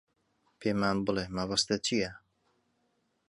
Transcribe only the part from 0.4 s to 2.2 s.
پێمان بڵێ مەبەستت چییە.